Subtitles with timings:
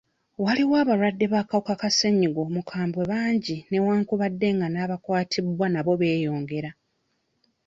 [0.43, 6.71] Waliwo abalwadde b'akawuka ka sennyiga omukambwe bangi newankubadde nga n'abakwatibwa nabo beyongera.